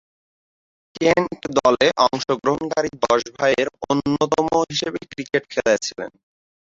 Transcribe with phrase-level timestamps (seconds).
[0.95, 6.11] Kent দলে অংশগ্রহণকারী দশ ভাইয়ের অন্যতম হিসেবে ক্রিকেট খেলেছিলেন।